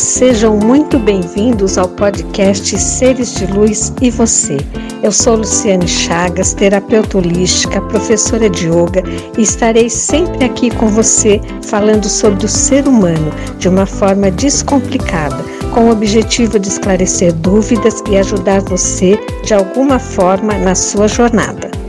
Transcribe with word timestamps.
sejam 0.00 0.56
muito 0.56 0.98
bem-vindos 0.98 1.76
ao 1.76 1.86
podcast 1.86 2.78
Seres 2.78 3.34
de 3.34 3.46
Luz 3.46 3.92
e 4.00 4.10
Você. 4.10 4.56
Eu 5.02 5.12
sou 5.12 5.36
Luciane 5.36 5.86
Chagas, 5.86 6.54
terapeuta 6.54 7.18
holística, 7.18 7.82
professora 7.82 8.48
de 8.48 8.66
yoga 8.66 9.02
e 9.36 9.42
estarei 9.42 9.90
sempre 9.90 10.44
aqui 10.44 10.74
com 10.74 10.88
você 10.88 11.38
falando 11.62 12.08
sobre 12.08 12.46
o 12.46 12.48
ser 12.48 12.88
humano 12.88 13.30
de 13.58 13.68
uma 13.68 13.84
forma 13.84 14.30
descomplicada, 14.30 15.44
com 15.74 15.88
o 15.88 15.92
objetivo 15.92 16.58
de 16.58 16.68
esclarecer 16.68 17.34
dúvidas 17.34 18.02
e 18.10 18.16
ajudar 18.16 18.62
você 18.62 19.18
de 19.44 19.52
alguma 19.52 19.98
forma 19.98 20.54
na 20.54 20.74
sua 20.74 21.08
jornada. 21.08 21.79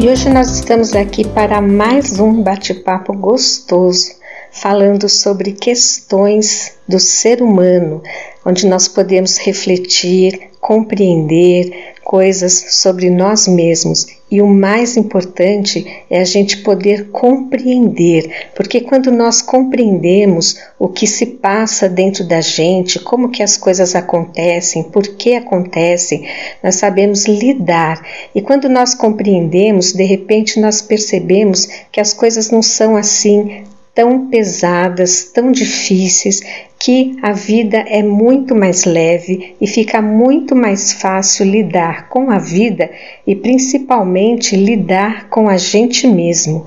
E 0.00 0.08
hoje 0.08 0.30
nós 0.30 0.48
estamos 0.52 0.94
aqui 0.94 1.28
para 1.28 1.60
mais 1.60 2.18
um 2.18 2.42
bate-papo 2.42 3.12
gostoso, 3.12 4.12
falando 4.50 5.10
sobre 5.10 5.52
questões 5.52 6.72
do 6.88 6.98
ser 6.98 7.42
humano, 7.42 8.02
onde 8.42 8.66
nós 8.66 8.88
podemos 8.88 9.36
refletir, 9.36 10.52
compreender 10.58 11.92
coisas 12.02 12.76
sobre 12.76 13.10
nós 13.10 13.46
mesmos. 13.46 14.06
E 14.30 14.40
o 14.40 14.46
mais 14.46 14.96
importante 14.96 15.84
é 16.08 16.20
a 16.20 16.24
gente 16.24 16.58
poder 16.58 17.08
compreender, 17.10 18.50
porque 18.54 18.80
quando 18.80 19.10
nós 19.10 19.42
compreendemos 19.42 20.56
o 20.78 20.86
que 20.88 21.06
se 21.06 21.26
passa 21.26 21.88
dentro 21.88 22.22
da 22.22 22.40
gente, 22.40 23.00
como 23.00 23.30
que 23.30 23.42
as 23.42 23.56
coisas 23.56 23.96
acontecem, 23.96 24.84
por 24.84 25.02
que 25.02 25.34
acontecem, 25.34 26.28
nós 26.62 26.76
sabemos 26.76 27.26
lidar. 27.26 28.00
E 28.32 28.40
quando 28.40 28.68
nós 28.68 28.94
compreendemos, 28.94 29.92
de 29.92 30.04
repente 30.04 30.60
nós 30.60 30.80
percebemos 30.80 31.66
que 31.90 32.00
as 32.00 32.12
coisas 32.12 32.50
não 32.50 32.62
são 32.62 32.96
assim 32.96 33.64
tão 33.94 34.28
pesadas, 34.28 35.24
tão 35.24 35.50
difíceis, 35.52 36.42
que 36.78 37.16
a 37.22 37.32
vida 37.32 37.76
é 37.76 38.02
muito 38.02 38.54
mais 38.54 38.84
leve 38.84 39.54
e 39.60 39.66
fica 39.66 40.00
muito 40.00 40.56
mais 40.56 40.92
fácil 40.92 41.44
lidar 41.44 42.08
com 42.08 42.30
a 42.30 42.38
vida 42.38 42.90
e 43.26 43.36
principalmente 43.36 44.56
lidar 44.56 45.28
com 45.28 45.48
a 45.48 45.56
gente 45.56 46.06
mesmo. 46.06 46.64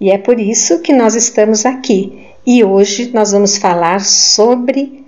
E 0.00 0.10
é 0.10 0.18
por 0.18 0.38
isso 0.38 0.80
que 0.80 0.92
nós 0.92 1.16
estamos 1.16 1.66
aqui. 1.66 2.26
E 2.46 2.62
hoje 2.62 3.10
nós 3.12 3.32
vamos 3.32 3.56
falar 3.56 4.00
sobre 4.00 5.04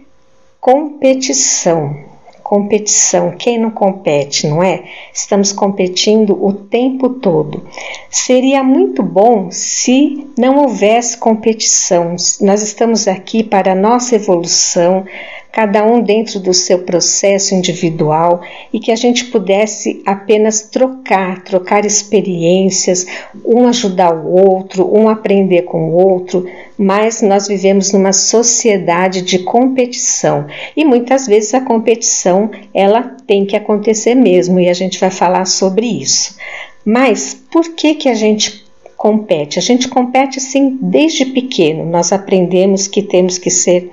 competição 0.61 2.08
competição. 2.49 3.33
Quem 3.33 3.59
não 3.59 3.71
compete, 3.71 4.49
não 4.49 4.63
é? 4.63 4.85
Estamos 5.13 5.53
competindo 5.53 6.33
o 6.43 6.51
tempo 6.51 7.11
todo. 7.11 7.63
Seria 8.09 8.65
muito 8.65 9.03
bom 9.03 9.51
se 9.51 10.27
não 10.39 10.57
houvesse 10.57 11.19
competição. 11.19 12.17
Nós 12.41 12.63
estamos 12.63 13.07
aqui 13.07 13.43
para 13.43 13.73
a 13.73 13.75
nossa 13.75 14.17
evolução, 14.17 15.05
cada 15.53 15.85
um 15.85 16.01
dentro 16.01 16.39
do 16.39 16.53
seu 16.53 16.81
processo 16.81 17.55
individual 17.55 18.43
e 18.73 18.79
que 18.79 18.93
a 18.93 18.97
gente 18.97 19.25
pudesse 19.27 20.03
apenas 20.07 20.63
trocar, 20.63 21.43
trocar 21.43 21.85
experiências, 21.85 23.07
um 23.45 23.67
ajudar 23.67 24.15
o 24.15 24.29
outro, 24.29 24.89
um 24.95 25.09
aprender 25.09 25.63
com 25.63 25.91
o 25.91 25.95
outro, 25.95 26.49
mas 26.77 27.23
nós 27.23 27.49
vivemos 27.49 27.93
numa 27.93 28.13
sociedade 28.13 29.23
de 29.23 29.41
competição 29.41 30.47
e 30.77 30.85
muitas 30.85 31.27
vezes 31.27 31.55
a 31.55 31.61
competição 31.61 32.51
ela 32.73 33.17
tem 33.27 33.45
que 33.45 33.57
acontecer 33.57 34.15
mesmo 34.15 34.61
e 34.61 34.69
a 34.69 34.75
gente 34.75 35.01
vai 35.01 35.11
falar 35.11 35.47
sobre 35.47 35.87
isso. 35.87 36.37
Mas 36.85 37.35
por 37.51 37.75
que 37.75 37.95
que 37.95 38.09
a 38.09 38.15
gente 38.15 38.68
compete? 38.99 39.61
A 39.61 39.63
gente 39.63 39.89
compete 39.89 40.41
sim 40.41 40.77
desde 40.83 41.25
pequeno. 41.25 41.87
Nós 41.87 42.13
aprendemos 42.13 42.89
que 42.89 43.01
temos 43.01 43.39
que 43.39 43.49
ser 43.49 43.91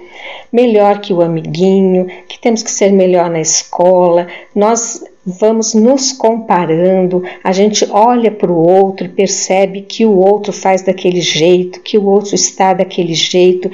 melhor 0.51 0.99
que 0.99 1.13
o 1.13 1.21
amiguinho, 1.21 2.07
que 2.27 2.39
temos 2.39 2.63
que 2.63 2.71
ser 2.71 2.91
melhor 2.91 3.29
na 3.29 3.39
escola. 3.39 4.27
Nós 4.53 5.03
vamos 5.23 5.75
nos 5.75 6.11
comparando, 6.11 7.23
a 7.43 7.51
gente 7.51 7.87
olha 7.89 8.31
para 8.31 8.51
o 8.51 8.57
outro 8.57 9.05
e 9.05 9.09
percebe 9.09 9.81
que 9.81 10.05
o 10.05 10.15
outro 10.17 10.51
faz 10.51 10.81
daquele 10.81 11.21
jeito, 11.21 11.81
que 11.81 11.97
o 11.97 12.05
outro 12.05 12.35
está 12.35 12.73
daquele 12.73 13.15
jeito, 13.15 13.69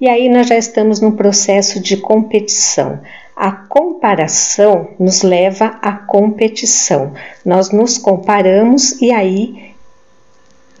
e 0.00 0.08
aí 0.08 0.28
nós 0.28 0.48
já 0.48 0.56
estamos 0.56 1.00
num 1.00 1.12
processo 1.12 1.78
de 1.80 1.96
competição. 1.96 3.00
A 3.36 3.52
comparação 3.52 4.88
nos 4.98 5.22
leva 5.22 5.78
à 5.82 5.92
competição. 5.92 7.12
Nós 7.44 7.70
nos 7.70 7.98
comparamos 7.98 9.00
e 9.00 9.12
aí 9.12 9.65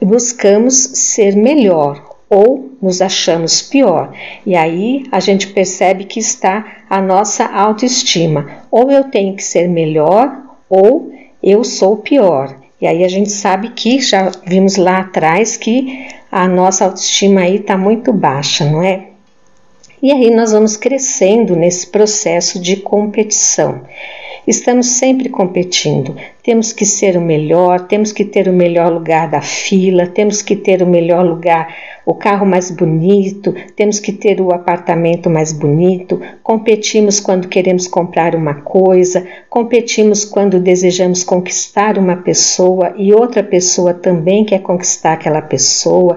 buscamos 0.00 0.74
ser 0.74 1.34
melhor 1.36 2.16
ou 2.28 2.72
nos 2.82 3.00
achamos 3.00 3.62
pior. 3.62 4.12
E 4.44 4.54
aí 4.56 5.04
a 5.12 5.20
gente 5.20 5.48
percebe 5.48 6.04
que 6.04 6.20
está 6.20 6.82
a 6.90 7.00
nossa 7.00 7.44
autoestima. 7.44 8.62
Ou 8.70 8.90
eu 8.90 9.04
tenho 9.04 9.34
que 9.34 9.42
ser 9.42 9.68
melhor 9.68 10.36
ou 10.68 11.12
eu 11.42 11.62
sou 11.62 11.98
pior. 11.98 12.56
E 12.80 12.86
aí 12.86 13.04
a 13.04 13.08
gente 13.08 13.30
sabe 13.30 13.70
que 13.70 14.00
já 14.00 14.30
vimos 14.44 14.76
lá 14.76 14.98
atrás 14.98 15.56
que 15.56 16.08
a 16.30 16.46
nossa 16.46 16.84
autoestima 16.84 17.42
aí 17.42 17.56
está 17.56 17.76
muito 17.76 18.12
baixa, 18.12 18.64
não 18.64 18.82
é? 18.82 19.06
E 20.02 20.12
aí 20.12 20.30
nós 20.30 20.52
vamos 20.52 20.76
crescendo 20.76 21.56
nesse 21.56 21.86
processo 21.86 22.60
de 22.60 22.76
competição. 22.76 23.82
Estamos 24.46 24.86
sempre 24.86 25.28
competindo. 25.28 26.14
Temos 26.40 26.72
que 26.72 26.86
ser 26.86 27.16
o 27.16 27.20
melhor, 27.20 27.80
temos 27.88 28.12
que 28.12 28.24
ter 28.24 28.48
o 28.48 28.52
melhor 28.52 28.92
lugar 28.92 29.28
da 29.28 29.40
fila, 29.40 30.06
temos 30.06 30.40
que 30.40 30.54
ter 30.54 30.82
o 30.82 30.86
melhor 30.86 31.26
lugar, 31.26 31.74
o 32.04 32.14
carro 32.14 32.46
mais 32.46 32.70
bonito, 32.70 33.52
temos 33.74 33.98
que 33.98 34.12
ter 34.12 34.40
o 34.40 34.52
apartamento 34.52 35.28
mais 35.28 35.52
bonito. 35.52 36.20
Competimos 36.44 37.18
quando 37.18 37.48
queremos 37.48 37.88
comprar 37.88 38.36
uma 38.36 38.54
coisa, 38.54 39.26
competimos 39.50 40.24
quando 40.24 40.60
desejamos 40.60 41.24
conquistar 41.24 41.98
uma 41.98 42.16
pessoa 42.16 42.94
e 42.96 43.12
outra 43.12 43.42
pessoa 43.42 43.92
também 43.92 44.44
quer 44.44 44.60
conquistar 44.60 45.14
aquela 45.14 45.42
pessoa 45.42 46.16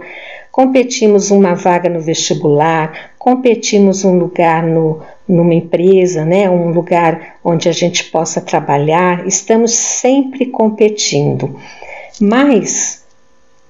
competimos 0.52 1.32
uma 1.32 1.54
vaga 1.54 1.90
no 1.90 2.02
vestibular, 2.02 3.09
competimos 3.20 4.06
um 4.06 4.18
lugar 4.18 4.64
no, 4.64 5.02
numa 5.28 5.54
empresa, 5.54 6.24
né, 6.24 6.50
um 6.50 6.72
lugar 6.72 7.36
onde 7.44 7.68
a 7.68 7.72
gente 7.74 8.06
possa 8.06 8.40
trabalhar, 8.40 9.28
estamos 9.28 9.74
sempre 9.74 10.46
competindo. 10.46 11.60
Mas 12.20 13.04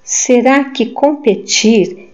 será 0.03 0.65
que 0.65 0.85
competir 0.85 2.13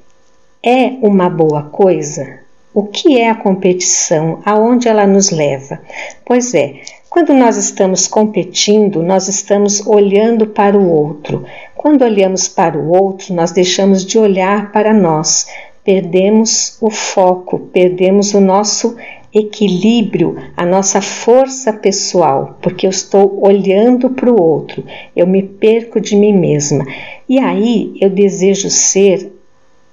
é 0.63 0.93
uma 1.01 1.29
boa 1.29 1.63
coisa? 1.63 2.39
O 2.73 2.83
que 2.83 3.19
é 3.19 3.29
a 3.29 3.35
competição? 3.35 4.41
Aonde 4.45 4.87
ela 4.87 5.05
nos 5.05 5.29
leva? 5.29 5.79
Pois 6.25 6.53
é, 6.53 6.81
quando 7.09 7.33
nós 7.33 7.55
estamos 7.55 8.07
competindo, 8.07 9.03
nós 9.03 9.27
estamos 9.27 9.85
olhando 9.85 10.47
para 10.47 10.77
o 10.77 10.89
outro. 10.89 11.45
Quando 11.73 12.03
olhamos 12.03 12.47
para 12.47 12.77
o 12.77 12.89
outro, 12.91 13.33
nós 13.33 13.51
deixamos 13.51 14.05
de 14.05 14.17
olhar 14.17 14.71
para 14.71 14.93
nós, 14.93 15.47
perdemos 15.85 16.77
o 16.81 16.89
foco, 16.89 17.59
perdemos 17.71 18.33
o 18.33 18.41
nosso 18.41 18.97
equilíbrio, 19.31 20.35
a 20.57 20.65
nossa 20.65 20.99
força 20.99 21.71
pessoal, 21.71 22.57
porque 22.61 22.87
eu 22.87 22.89
estou 22.89 23.45
olhando 23.45 24.09
para 24.09 24.31
o 24.31 24.41
outro, 24.41 24.83
eu 25.15 25.27
me 25.27 25.43
perco 25.43 26.01
de 26.01 26.15
mim 26.15 26.33
mesma. 26.33 26.85
E 27.29 27.37
aí 27.37 27.95
eu 28.01 28.09
desejo 28.09 28.69
ser 28.69 29.31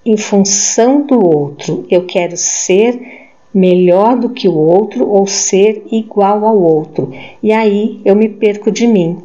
em 0.04 0.16
função 0.16 1.04
do 1.06 1.24
outro, 1.24 1.84
eu 1.90 2.06
quero 2.06 2.36
ser 2.36 3.20
melhor 3.52 4.18
do 4.18 4.30
que 4.30 4.48
o 4.48 4.56
outro 4.56 5.06
ou 5.06 5.26
ser 5.26 5.82
igual 5.92 6.46
ao 6.46 6.58
outro, 6.58 7.12
e 7.42 7.52
aí 7.52 8.00
eu 8.04 8.16
me 8.16 8.28
perco 8.28 8.70
de 8.70 8.86
mim. 8.86 9.18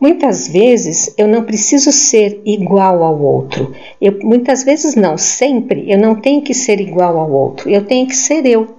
Muitas 0.00 0.48
vezes 0.48 1.12
eu 1.18 1.28
não 1.28 1.44
preciso 1.44 1.92
ser 1.92 2.40
igual 2.46 3.04
ao 3.04 3.20
outro. 3.20 3.74
Eu, 4.00 4.18
muitas 4.22 4.64
vezes 4.64 4.94
não, 4.94 5.18
sempre 5.18 5.84
eu 5.92 5.98
não 5.98 6.14
tenho 6.14 6.40
que 6.40 6.54
ser 6.54 6.80
igual 6.80 7.18
ao 7.18 7.30
outro. 7.30 7.68
Eu 7.68 7.84
tenho 7.84 8.06
que 8.06 8.16
ser 8.16 8.46
eu. 8.46 8.74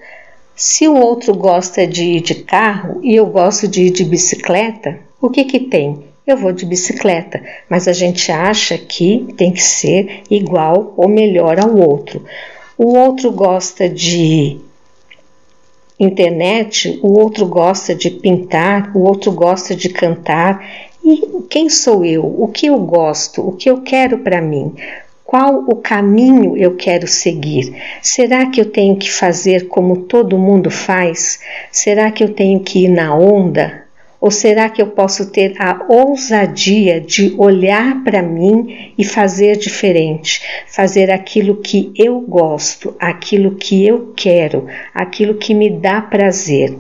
Se 0.56 0.88
o 0.88 0.96
outro 0.96 1.36
gosta 1.36 1.86
de 1.86 2.04
ir 2.04 2.22
de 2.22 2.36
carro 2.36 3.00
e 3.04 3.16
eu 3.16 3.28
gosto 3.28 3.68
de 3.68 3.84
ir 3.84 3.92
de 3.92 4.04
bicicleta, 4.04 5.00
o 5.22 5.30
que 5.30 5.46
que 5.46 5.60
tem? 5.60 6.04
Eu 6.26 6.38
vou 6.38 6.52
de 6.52 6.66
bicicleta, 6.66 7.42
mas 7.70 7.88
a 7.88 7.94
gente 7.94 8.32
acha 8.32 8.78
que 8.78 9.28
tem 9.38 9.52
que 9.52 9.62
ser 9.62 10.24
igual 10.30 10.94
ou 10.98 11.08
melhor 11.08 11.60
ao 11.60 11.76
outro. 11.76 12.24
O 12.78 12.96
outro 12.96 13.32
gosta 13.32 13.88
de 13.88 14.60
internet, 16.00 17.00
o 17.04 17.20
outro 17.20 17.46
gosta 17.46 17.94
de 17.94 18.10
pintar, 18.10 18.92
o 18.96 19.02
outro 19.02 19.32
gosta 19.32 19.76
de 19.76 19.90
cantar. 19.90 20.64
E 21.04 21.44
quem 21.50 21.70
sou 21.70 22.06
eu? 22.06 22.24
O 22.24 22.48
que 22.48 22.68
eu 22.68 22.78
gosto? 22.80 23.42
O 23.48 23.54
que 23.54 23.70
eu 23.70 23.82
quero 23.82 24.20
para 24.20 24.42
mim? 24.42 24.76
Qual 25.26 25.64
o 25.68 25.78
caminho 25.78 26.58
eu 26.58 26.76
quero 26.76 27.08
seguir? 27.08 27.74
Será 28.02 28.48
que 28.48 28.60
eu 28.60 28.66
tenho 28.66 28.98
que 28.98 29.10
fazer 29.10 29.68
como 29.68 30.04
todo 30.04 30.38
mundo 30.38 30.70
faz? 30.70 31.40
Será 31.72 32.12
que 32.12 32.24
eu 32.24 32.34
tenho 32.34 32.60
que 32.60 32.86
ir 32.86 32.90
na 32.90 33.16
onda? 33.16 33.86
Ou 34.20 34.30
será 34.30 34.70
que 34.70 34.80
eu 34.80 34.88
posso 34.88 35.32
ter 35.32 35.56
a 35.58 35.84
ousadia 35.90 37.02
de 37.02 37.34
olhar 37.40 38.04
para 38.04 38.22
mim 38.22 38.94
e 38.96 39.04
fazer 39.04 39.58
diferente, 39.58 40.44
fazer 40.68 41.10
aquilo 41.10 41.56
que 41.56 41.92
eu 41.96 42.20
gosto, 42.22 42.94
aquilo 43.00 43.56
que 43.56 43.84
eu 43.88 44.14
quero, 44.16 44.68
aquilo 44.94 45.36
que 45.36 45.56
me 45.56 45.72
dá 45.72 46.02
prazer? 46.02 46.78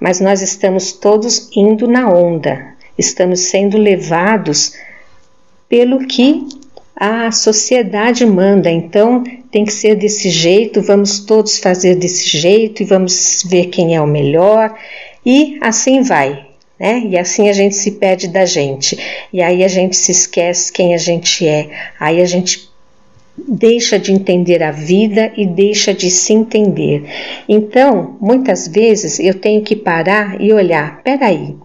Mas 0.00 0.18
nós 0.18 0.40
estamos 0.40 0.92
todos 0.92 1.50
indo 1.54 1.86
na 1.86 2.08
onda, 2.08 2.77
estamos 2.98 3.40
sendo 3.40 3.78
levados 3.78 4.74
pelo 5.68 6.06
que 6.06 6.46
a 6.96 7.30
sociedade 7.30 8.26
manda, 8.26 8.68
então 8.70 9.22
tem 9.52 9.64
que 9.64 9.72
ser 9.72 9.94
desse 9.94 10.28
jeito, 10.30 10.82
vamos 10.82 11.20
todos 11.20 11.58
fazer 11.58 11.94
desse 11.94 12.36
jeito 12.36 12.82
e 12.82 12.86
vamos 12.86 13.44
ver 13.48 13.66
quem 13.66 13.94
é 13.94 14.00
o 14.00 14.06
melhor, 14.06 14.76
e 15.24 15.56
assim 15.60 16.02
vai 16.02 16.48
né? 16.78 17.02
E 17.06 17.18
assim 17.18 17.48
a 17.48 17.52
gente 17.52 17.74
se 17.74 17.92
perde 17.92 18.28
da 18.28 18.46
gente. 18.46 18.96
E 19.32 19.42
aí 19.42 19.64
a 19.64 19.68
gente 19.68 19.96
se 19.96 20.12
esquece 20.12 20.72
quem 20.72 20.94
a 20.94 20.98
gente 20.98 21.46
é. 21.46 21.68
Aí 21.98 22.20
a 22.20 22.24
gente 22.24 22.68
deixa 23.36 23.98
de 23.98 24.12
entender 24.12 24.62
a 24.62 24.70
vida 24.70 25.32
e 25.36 25.46
deixa 25.46 25.92
de 25.92 26.10
se 26.10 26.32
entender. 26.32 27.04
Então, 27.48 28.16
muitas 28.20 28.68
vezes 28.68 29.18
eu 29.18 29.34
tenho 29.34 29.62
que 29.62 29.76
parar 29.76 30.40
e 30.40 30.52
olhar, 30.52 31.02
peraí, 31.02 31.56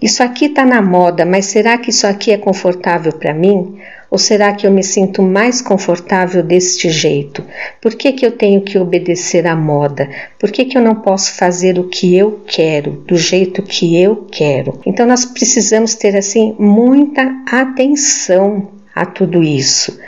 isso 0.00 0.22
aqui 0.22 0.46
está 0.46 0.64
na 0.64 0.82
moda, 0.82 1.24
mas 1.24 1.46
será 1.46 1.78
que 1.78 1.90
isso 1.90 2.06
aqui 2.06 2.30
é 2.30 2.36
confortável 2.36 3.12
para 3.12 3.32
mim? 3.32 3.78
Ou 4.10 4.18
será 4.18 4.52
que 4.52 4.66
eu 4.66 4.70
me 4.70 4.84
sinto 4.84 5.20
mais 5.22 5.60
confortável 5.60 6.42
deste 6.42 6.88
jeito? 6.90 7.42
Por 7.80 7.94
que, 7.94 8.12
que 8.12 8.24
eu 8.24 8.30
tenho 8.30 8.60
que 8.60 8.78
obedecer 8.78 9.46
à 9.46 9.56
moda? 9.56 10.08
Por 10.38 10.50
que, 10.52 10.64
que 10.64 10.78
eu 10.78 10.82
não 10.82 10.96
posso 10.96 11.32
fazer 11.34 11.78
o 11.78 11.88
que 11.88 12.16
eu 12.16 12.40
quero, 12.46 12.92
do 13.06 13.16
jeito 13.16 13.62
que 13.62 14.00
eu 14.00 14.26
quero? 14.30 14.80
Então 14.86 15.06
nós 15.06 15.24
precisamos 15.24 15.94
ter 15.94 16.14
assim 16.14 16.54
muita 16.58 17.34
atenção 17.50 18.68
a 18.94 19.04
tudo 19.04 19.42
isso. 19.42 19.98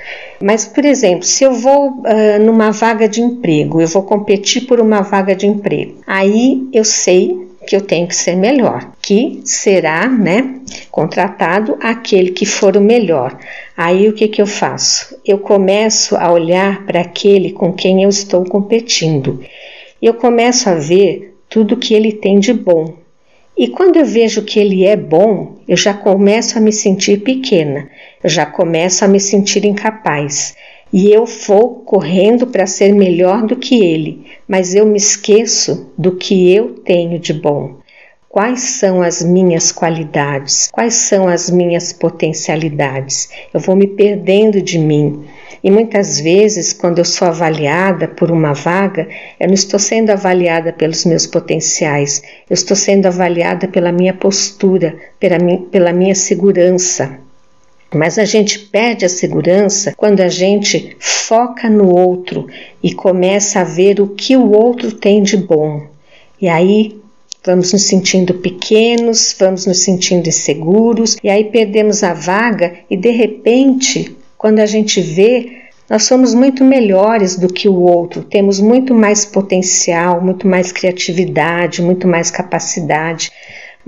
Mas, 0.41 0.64
por 0.64 0.84
exemplo, 0.84 1.25
se 1.25 1.44
eu 1.44 1.52
vou 1.52 1.88
uh, 1.88 2.43
numa 2.44 2.70
vaga 2.70 3.08
de 3.08 3.20
emprego, 3.20 3.81
eu 3.81 3.88
vou 3.88 4.02
competir 4.02 4.67
por 4.67 4.81
uma 4.81 5.02
vaga 5.02 5.34
de 5.34 5.46
emprego, 5.46 5.96
aí 6.06 6.69
eu 6.73 6.84
sei 6.84 7.48
que 7.69 7.76
eu 7.76 7.82
tenho 7.82 8.09
que 8.09 8.17
ser 8.17 8.35
melhor, 8.35 8.93
que 9.03 9.43
será, 9.44 10.09
né, 10.09 10.55
contratado 10.91 11.76
aquele 11.82 12.31
que 12.31 12.47
for 12.47 12.79
o 12.79 12.81
melhor. 12.81 13.38
Aí 13.76 14.09
o 14.09 14.15
que, 14.15 14.26
que 14.26 14.41
eu 14.41 14.47
faço? 14.47 15.15
Eu 15.23 15.38
começo 15.38 16.17
a 16.17 16.32
olhar 16.32 16.87
para 16.87 17.03
aquele 17.03 17.53
com 17.53 17.70
quem 17.75 18.03
eu 18.03 18.09
estou 18.09 18.43
competindo. 18.43 19.44
Eu 20.00 20.15
começo 20.15 20.70
a 20.70 20.75
ver 20.76 21.37
tudo 21.47 21.76
que 21.76 21.93
ele 21.93 22.11
tem 22.11 22.38
de 22.38 22.55
bom. 22.55 22.94
E 23.55 23.69
quando 23.69 23.97
eu 23.97 24.06
vejo 24.06 24.43
que 24.43 24.59
ele 24.59 24.87
é 24.87 24.97
bom, 24.97 25.59
eu 25.69 25.76
já 25.76 25.93
começo 25.93 26.56
a 26.56 26.62
me 26.62 26.73
sentir 26.73 27.20
pequena, 27.20 27.91
eu 28.25 28.31
já 28.31 28.47
começo 28.47 29.05
a 29.05 29.09
me 29.09 29.20
sentir 29.20 29.67
incapaz 29.67 30.56
e 30.93 31.12
eu 31.12 31.26
vou 31.26 31.76
correndo 31.76 32.46
para 32.46 32.67
ser 32.67 32.93
melhor 32.93 33.46
do 33.46 33.56
que 33.56 33.85
ele, 33.85 34.26
mas 34.46 34.75
eu 34.75 34.87
me 34.87 34.96
esqueço 34.96 35.90
do 35.96 36.17
que 36.17 36.52
eu 36.52 36.75
tenho 36.85 37.19
de 37.19 37.32
bom. 37.32 37.79
Quais 38.29 38.61
são 38.61 39.02
as 39.02 39.23
minhas 39.23 39.73
qualidades? 39.73 40.69
Quais 40.70 40.94
são 40.94 41.26
as 41.26 41.49
minhas 41.49 41.94
potencialidades? 41.94 43.31
Eu 43.55 43.58
vou 43.58 43.75
me 43.75 43.87
perdendo 43.87 44.61
de 44.61 44.79
mim. 44.79 45.25
E 45.64 45.70
muitas 45.70 46.20
vezes, 46.20 46.73
quando 46.73 46.99
eu 46.99 47.05
sou 47.05 47.26
avaliada 47.26 48.06
por 48.06 48.31
uma 48.31 48.52
vaga, 48.52 49.08
eu 49.41 49.49
não 49.49 49.55
estou 49.55 49.81
sendo 49.81 50.11
avaliada 50.11 50.73
pelos 50.73 51.05
meus 51.05 51.26
potenciais, 51.26 52.23
eu 52.49 52.55
estou 52.55 52.76
sendo 52.76 53.06
avaliada 53.06 53.67
pela 53.67 53.91
minha 53.91 54.14
postura, 54.14 54.96
pela 55.19 55.93
minha, 55.93 56.14
segurança. 56.14 57.19
Mas 57.94 58.19
a 58.19 58.25
gente 58.25 58.58
perde 58.58 59.05
a 59.05 59.08
segurança 59.08 59.94
quando 59.96 60.20
a 60.20 60.29
gente 60.29 60.96
foca 61.00 61.70
no 61.70 61.88
outro 61.94 62.46
e 62.82 62.93
começa 62.93 63.61
a 63.61 63.64
ver 63.64 64.00
o 64.00 64.08
que 64.08 64.37
o 64.37 64.50
outro 64.52 64.93
tem 64.93 65.23
de 65.23 65.37
bom. 65.37 65.87
E 66.40 66.49
aí 66.49 66.99
vamos 67.44 67.73
nos 67.73 67.85
sentindo 67.85 68.35
pequenos, 68.35 69.35
vamos 69.38 69.64
nos 69.64 69.79
sentindo 69.81 70.29
inseguros, 70.29 71.17
e 71.23 71.31
aí 71.31 71.44
perdemos 71.44 72.02
a 72.02 72.12
vaga 72.12 72.75
e 72.90 72.96
de 72.96 73.11
repente, 73.11 74.14
quando 74.37 74.58
a 74.58 74.67
gente 74.67 75.00
vê, 75.00 75.62
nós 75.88 76.02
somos 76.02 76.34
muito 76.34 76.62
melhores 76.62 77.37
do 77.37 77.49
que 77.49 77.67
o 77.67 77.81
outro, 77.81 78.23
temos 78.23 78.61
muito 78.61 78.94
mais 78.94 79.25
potencial, 79.25 80.20
muito 80.20 80.46
mais 80.46 80.70
criatividade, 80.70 81.81
muito 81.81 82.06
mais 82.06 82.31
capacidade 82.31 83.31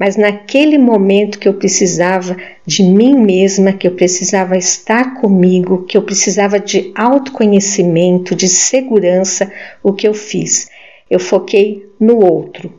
mas 0.00 0.17
naquele 0.17 0.79
momento 0.79 1.38
que 1.38 1.47
eu 1.47 1.52
precisava 1.52 2.35
de 2.64 2.82
mim 2.82 3.14
mesma, 3.19 3.75
que 3.75 3.87
eu 3.87 3.91
precisava 3.91 4.56
estar 4.56 5.20
comigo, 5.20 5.85
que 5.85 5.94
eu 5.94 6.00
precisava 6.00 6.58
de 6.58 6.91
autoconhecimento, 6.94 8.35
de 8.35 8.49
segurança, 8.49 9.52
o 9.82 9.93
que 9.93 10.08
eu 10.08 10.14
fiz? 10.14 10.70
Eu 11.11 11.20
foquei 11.20 11.87
no 12.00 12.17
outro. 12.17 12.73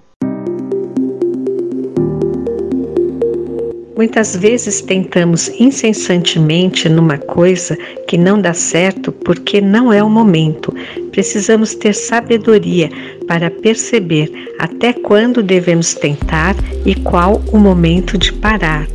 Muitas 3.96 4.36
vezes 4.36 4.82
tentamos 4.82 5.48
incessantemente 5.60 6.90
numa 6.90 7.20
coisa 7.20 7.78
que 8.08 8.18
não 8.18 8.42
dá 8.42 8.56
certo 8.56 9.12
porque 9.12 9.62
não 9.62 9.94
é 9.94 10.02
o 10.02 10.10
momento. 10.10 10.74
Precisamos 11.12 11.76
ter 11.76 11.94
sabedoria 11.94 12.90
para 13.28 13.52
perceber 13.52 14.32
até 14.58 14.94
quando 14.94 15.44
devemos 15.44 15.94
tentar 15.94 16.56
e 16.86 16.96
qual 16.96 17.42
o 17.52 17.58
momento 17.58 18.18
de 18.18 18.32
parar. 18.34 18.88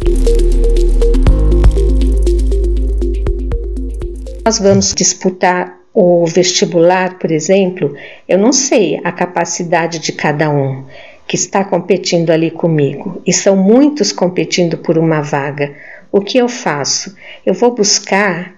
Nós 4.44 4.58
vamos 4.58 4.94
disputar 4.94 5.80
o 5.92 6.26
vestibular, 6.26 7.18
por 7.18 7.32
exemplo, 7.32 7.94
eu 8.28 8.38
não 8.38 8.52
sei 8.52 9.00
a 9.02 9.10
capacidade 9.10 9.98
de 9.98 10.12
cada 10.12 10.50
um 10.50 10.84
que 11.26 11.36
está 11.36 11.64
competindo 11.64 12.30
ali 12.30 12.50
comigo 12.50 13.20
e 13.26 13.32
são 13.32 13.56
muitos 13.56 14.12
competindo 14.12 14.78
por 14.78 14.96
uma 14.98 15.20
vaga. 15.20 15.74
O 16.12 16.20
que 16.20 16.38
eu 16.38 16.48
faço? 16.48 17.16
Eu 17.44 17.52
vou 17.52 17.74
buscar 17.74 18.55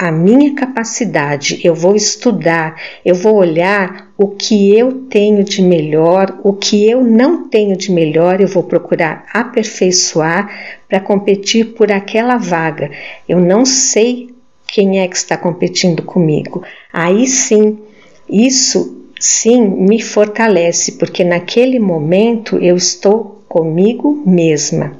a 0.00 0.10
minha 0.10 0.54
capacidade, 0.54 1.60
eu 1.62 1.74
vou 1.74 1.94
estudar, 1.94 2.74
eu 3.04 3.14
vou 3.14 3.34
olhar 3.34 4.10
o 4.16 4.28
que 4.28 4.74
eu 4.74 5.02
tenho 5.10 5.44
de 5.44 5.60
melhor, 5.60 6.40
o 6.42 6.54
que 6.54 6.88
eu 6.88 7.04
não 7.04 7.50
tenho 7.50 7.76
de 7.76 7.92
melhor, 7.92 8.40
eu 8.40 8.48
vou 8.48 8.62
procurar 8.62 9.26
aperfeiçoar 9.30 10.78
para 10.88 11.00
competir 11.00 11.74
por 11.74 11.92
aquela 11.92 12.38
vaga. 12.38 12.90
Eu 13.28 13.40
não 13.40 13.66
sei 13.66 14.30
quem 14.66 15.00
é 15.00 15.06
que 15.06 15.16
está 15.16 15.36
competindo 15.36 16.02
comigo. 16.02 16.64
Aí 16.90 17.26
sim, 17.26 17.78
isso 18.26 19.04
sim 19.20 19.60
me 19.60 20.00
fortalece, 20.00 20.92
porque 20.92 21.22
naquele 21.22 21.78
momento 21.78 22.56
eu 22.56 22.74
estou 22.74 23.44
comigo 23.46 24.22
mesma. 24.24 24.96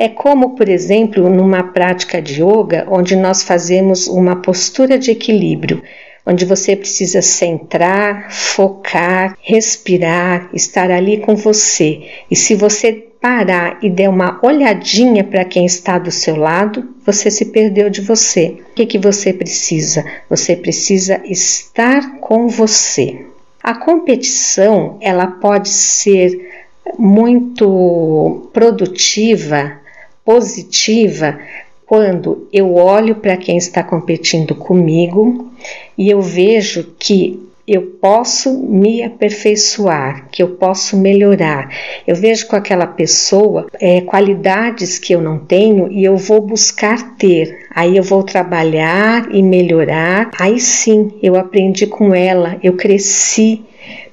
É 0.00 0.08
como, 0.08 0.50
por 0.50 0.68
exemplo, 0.68 1.28
numa 1.28 1.64
prática 1.64 2.22
de 2.22 2.40
yoga, 2.40 2.86
onde 2.88 3.16
nós 3.16 3.42
fazemos 3.42 4.06
uma 4.06 4.36
postura 4.36 4.96
de 4.96 5.10
equilíbrio, 5.10 5.82
onde 6.24 6.44
você 6.44 6.76
precisa 6.76 7.20
centrar, 7.20 8.32
focar, 8.32 9.36
respirar, 9.42 10.50
estar 10.54 10.92
ali 10.92 11.18
com 11.18 11.34
você. 11.34 12.02
E 12.30 12.36
se 12.36 12.54
você 12.54 12.92
parar 13.20 13.80
e 13.82 13.90
der 13.90 14.08
uma 14.08 14.38
olhadinha 14.40 15.24
para 15.24 15.44
quem 15.44 15.66
está 15.66 15.98
do 15.98 16.12
seu 16.12 16.36
lado, 16.36 16.94
você 17.04 17.28
se 17.28 17.46
perdeu 17.46 17.90
de 17.90 18.00
você. 18.00 18.58
O 18.70 18.74
que, 18.74 18.86
que 18.86 18.98
você 18.98 19.32
precisa? 19.32 20.04
Você 20.30 20.54
precisa 20.54 21.20
estar 21.24 22.20
com 22.20 22.46
você. 22.46 23.26
A 23.60 23.74
competição 23.74 24.96
ela 25.00 25.26
pode 25.26 25.70
ser 25.70 26.68
muito 26.96 28.48
produtiva, 28.52 29.80
positiva, 30.28 31.38
quando 31.86 32.46
eu 32.52 32.74
olho 32.74 33.14
para 33.14 33.34
quem 33.34 33.56
está 33.56 33.82
competindo 33.82 34.54
comigo 34.54 35.50
e 35.96 36.10
eu 36.10 36.20
vejo 36.20 36.94
que 36.98 37.48
eu 37.66 37.96
posso 37.98 38.52
me 38.52 39.02
aperfeiçoar, 39.02 40.28
que 40.30 40.42
eu 40.42 40.50
posso 40.50 40.98
melhorar. 40.98 41.74
Eu 42.06 42.14
vejo 42.14 42.46
com 42.46 42.56
aquela 42.56 42.86
pessoa 42.86 43.68
é, 43.80 44.02
qualidades 44.02 44.98
que 44.98 45.14
eu 45.14 45.22
não 45.22 45.38
tenho 45.38 45.90
e 45.90 46.04
eu 46.04 46.18
vou 46.18 46.42
buscar 46.42 47.16
ter. 47.16 47.66
Aí 47.74 47.96
eu 47.96 48.02
vou 48.02 48.22
trabalhar 48.22 49.34
e 49.34 49.42
melhorar. 49.42 50.30
Aí 50.38 50.60
sim, 50.60 51.10
eu 51.22 51.36
aprendi 51.36 51.86
com 51.86 52.14
ela, 52.14 52.58
eu 52.62 52.74
cresci, 52.74 53.64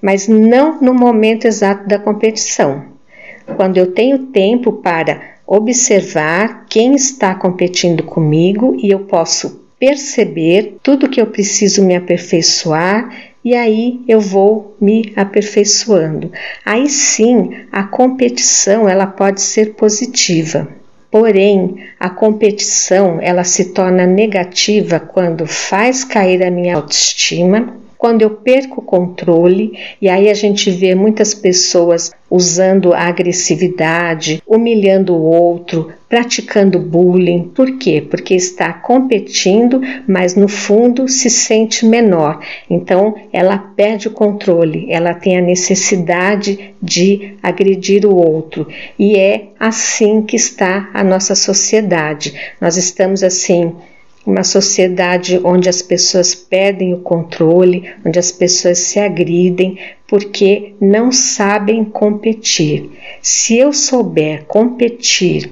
mas 0.01 0.29
não 0.29 0.79
no 0.79 0.93
momento 0.93 1.43
exato 1.43 1.85
da 1.89 1.99
competição. 1.99 2.85
Quando 3.57 3.75
eu 3.75 3.91
tenho 3.91 4.27
tempo 4.27 4.71
para 4.71 5.34
observar 5.47 6.65
quem 6.67 6.95
está 6.95 7.35
competindo 7.35 8.03
comigo 8.03 8.75
e 8.81 8.89
eu 8.91 8.99
posso 8.99 9.61
perceber 9.79 10.77
tudo 10.81 11.09
que 11.09 11.21
eu 11.21 11.27
preciso 11.27 11.83
me 11.83 11.95
aperfeiçoar 11.95 13.09
e 13.43 13.53
aí 13.53 14.01
eu 14.07 14.19
vou 14.19 14.75
me 14.81 15.13
aperfeiçoando. 15.15 16.31
Aí 16.65 16.89
sim, 16.89 17.51
a 17.71 17.83
competição 17.83 18.89
ela 18.89 19.05
pode 19.05 19.41
ser 19.41 19.75
positiva. 19.75 20.67
Porém, 21.11 21.77
a 21.99 22.09
competição 22.09 23.19
ela 23.21 23.43
se 23.43 23.65
torna 23.65 24.05
negativa 24.05 24.99
quando 24.99 25.45
faz 25.45 26.03
cair 26.03 26.43
a 26.43 26.51
minha 26.51 26.75
autoestima, 26.75 27.77
quando 28.05 28.21
eu 28.21 28.29
perco 28.29 28.81
o 28.81 28.83
controle, 28.83 29.79
e 29.99 30.07
aí 30.07 30.29
a 30.29 30.33
gente 30.35 30.69
vê 30.69 30.93
muitas 30.93 31.33
pessoas 31.33 32.11
usando 32.29 32.93
a 32.93 32.99
agressividade, 32.99 34.43
humilhando 34.45 35.15
o 35.15 35.23
outro, 35.23 35.91
praticando 36.07 36.77
bullying. 36.77 37.51
Por 37.55 37.79
quê? 37.79 38.05
Porque 38.07 38.35
está 38.35 38.71
competindo, 38.71 39.81
mas 40.07 40.35
no 40.35 40.47
fundo 40.47 41.07
se 41.07 41.31
sente 41.31 41.83
menor. 41.83 42.41
Então 42.69 43.15
ela 43.33 43.57
perde 43.57 44.07
o 44.07 44.11
controle, 44.11 44.85
ela 44.91 45.15
tem 45.15 45.39
a 45.39 45.41
necessidade 45.41 46.75
de 46.79 47.33
agredir 47.41 48.05
o 48.05 48.15
outro. 48.15 48.67
E 48.99 49.17
é 49.17 49.47
assim 49.59 50.21
que 50.21 50.35
está 50.35 50.91
a 50.93 51.03
nossa 51.03 51.33
sociedade. 51.33 52.35
Nós 52.61 52.77
estamos 52.77 53.23
assim 53.23 53.73
uma 54.25 54.43
sociedade 54.43 55.39
onde 55.43 55.69
as 55.69 55.81
pessoas 55.81 56.33
perdem 56.33 56.93
o 56.93 56.99
controle, 56.99 57.89
onde 58.03 58.17
as 58.17 58.31
pessoas 58.31 58.79
se 58.79 58.99
agridem 58.99 59.77
porque 60.07 60.73
não 60.81 61.11
sabem 61.11 61.83
competir. 61.83 62.89
Se 63.21 63.57
eu 63.57 63.71
souber 63.71 64.45
competir 64.45 65.51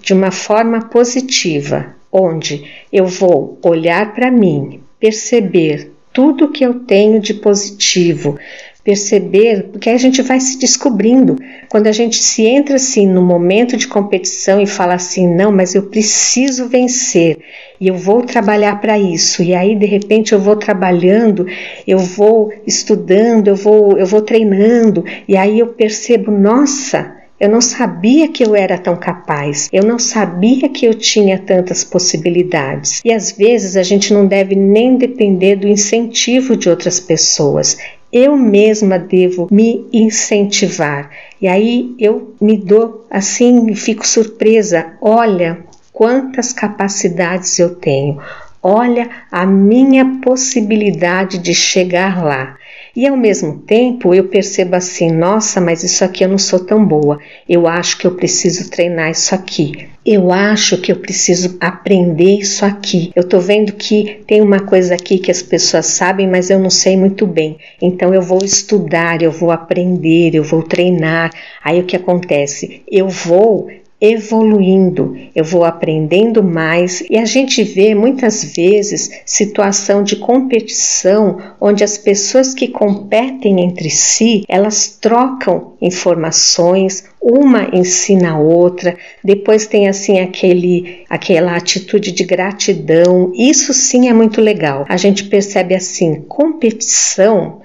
de 0.00 0.12
uma 0.12 0.30
forma 0.30 0.82
positiva, 0.82 1.94
onde 2.10 2.64
eu 2.92 3.06
vou 3.06 3.58
olhar 3.62 4.14
para 4.14 4.30
mim, 4.30 4.80
perceber 5.00 5.90
tudo 6.12 6.50
que 6.50 6.64
eu 6.64 6.80
tenho 6.80 7.18
de 7.18 7.34
positivo, 7.34 8.38
perceber, 8.84 9.68
porque 9.70 9.90
a 9.90 9.96
gente 9.96 10.22
vai 10.22 10.40
se 10.40 10.58
descobrindo. 10.58 11.36
Quando 11.68 11.86
a 11.86 11.92
gente 11.92 12.16
se 12.16 12.44
entra 12.44 12.76
assim 12.76 13.06
no 13.06 13.22
momento 13.22 13.76
de 13.76 13.86
competição 13.86 14.60
e 14.60 14.66
fala 14.66 14.94
assim, 14.94 15.32
não, 15.32 15.52
mas 15.52 15.74
eu 15.74 15.84
preciso 15.84 16.68
vencer 16.68 17.38
e 17.80 17.88
eu 17.88 17.94
vou 17.94 18.22
trabalhar 18.22 18.80
para 18.80 18.98
isso. 18.98 19.42
E 19.42 19.54
aí 19.54 19.76
de 19.76 19.86
repente 19.86 20.32
eu 20.32 20.40
vou 20.40 20.56
trabalhando, 20.56 21.46
eu 21.86 21.98
vou 21.98 22.52
estudando, 22.66 23.48
eu 23.48 23.56
vou 23.56 23.98
eu 23.98 24.06
vou 24.06 24.22
treinando 24.22 25.04
e 25.28 25.36
aí 25.36 25.60
eu 25.60 25.68
percebo, 25.68 26.30
nossa, 26.30 27.22
eu 27.38 27.48
não 27.48 27.60
sabia 27.60 28.28
que 28.28 28.44
eu 28.44 28.54
era 28.54 28.78
tão 28.78 28.94
capaz, 28.94 29.68
eu 29.72 29.82
não 29.82 29.98
sabia 29.98 30.68
que 30.68 30.86
eu 30.86 30.94
tinha 30.94 31.36
tantas 31.36 31.82
possibilidades. 31.82 33.00
E 33.04 33.12
às 33.12 33.32
vezes 33.32 33.76
a 33.76 33.82
gente 33.82 34.14
não 34.14 34.26
deve 34.26 34.54
nem 34.54 34.96
depender 34.96 35.56
do 35.56 35.66
incentivo 35.66 36.56
de 36.56 36.70
outras 36.70 37.00
pessoas 37.00 37.76
eu 38.12 38.36
mesma 38.36 38.98
devo 38.98 39.48
me 39.50 39.86
incentivar. 39.92 41.10
E 41.40 41.48
aí 41.48 41.94
eu 41.98 42.34
me 42.40 42.56
dou 42.56 43.06
assim, 43.10 43.74
fico 43.74 44.06
surpresa. 44.06 44.92
Olha 45.00 45.64
quantas 45.92 46.52
capacidades 46.52 47.58
eu 47.58 47.74
tenho. 47.74 48.20
Olha 48.62 49.10
a 49.30 49.44
minha 49.44 50.20
possibilidade 50.22 51.38
de 51.38 51.52
chegar 51.52 52.22
lá. 52.22 52.56
E 52.94 53.06
ao 53.06 53.16
mesmo 53.16 53.58
tempo 53.60 54.14
eu 54.14 54.24
percebo 54.28 54.76
assim: 54.76 55.10
nossa, 55.10 55.60
mas 55.60 55.82
isso 55.82 56.04
aqui 56.04 56.22
eu 56.24 56.28
não 56.28 56.38
sou 56.38 56.60
tão 56.60 56.84
boa. 56.84 57.18
Eu 57.48 57.66
acho 57.66 57.98
que 57.98 58.06
eu 58.06 58.14
preciso 58.14 58.70
treinar 58.70 59.10
isso 59.10 59.34
aqui. 59.34 59.88
Eu 60.04 60.30
acho 60.30 60.78
que 60.78 60.92
eu 60.92 60.96
preciso 60.96 61.56
aprender 61.60 62.38
isso 62.38 62.64
aqui. 62.64 63.10
Eu 63.16 63.26
tô 63.26 63.40
vendo 63.40 63.72
que 63.72 64.22
tem 64.26 64.40
uma 64.40 64.60
coisa 64.60 64.94
aqui 64.94 65.18
que 65.18 65.30
as 65.30 65.42
pessoas 65.42 65.86
sabem, 65.86 66.28
mas 66.28 66.50
eu 66.50 66.58
não 66.58 66.70
sei 66.70 66.96
muito 66.96 67.26
bem. 67.26 67.56
Então 67.80 68.12
eu 68.12 68.20
vou 68.20 68.44
estudar, 68.44 69.22
eu 69.22 69.30
vou 69.30 69.50
aprender, 69.50 70.34
eu 70.34 70.44
vou 70.44 70.62
treinar. 70.62 71.30
Aí 71.64 71.80
o 71.80 71.84
que 71.84 71.96
acontece? 71.96 72.82
Eu 72.86 73.08
vou 73.08 73.68
evoluindo, 74.02 75.16
eu 75.32 75.44
vou 75.44 75.64
aprendendo 75.64 76.42
mais 76.42 77.04
e 77.08 77.16
a 77.16 77.24
gente 77.24 77.62
vê 77.62 77.94
muitas 77.94 78.42
vezes 78.42 79.08
situação 79.24 80.02
de 80.02 80.16
competição 80.16 81.38
onde 81.60 81.84
as 81.84 81.96
pessoas 81.96 82.52
que 82.52 82.66
competem 82.66 83.60
entre 83.60 83.88
si, 83.88 84.42
elas 84.48 84.98
trocam 85.00 85.74
informações, 85.80 87.04
uma 87.22 87.70
ensina 87.72 88.32
a 88.32 88.38
outra, 88.38 88.96
depois 89.22 89.68
tem 89.68 89.88
assim 89.88 90.18
aquele 90.18 91.04
aquela 91.08 91.54
atitude 91.54 92.10
de 92.10 92.24
gratidão. 92.24 93.32
Isso 93.36 93.72
sim 93.72 94.08
é 94.08 94.12
muito 94.12 94.40
legal. 94.40 94.84
A 94.88 94.96
gente 94.96 95.24
percebe 95.24 95.76
assim, 95.76 96.22
competição 96.22 97.61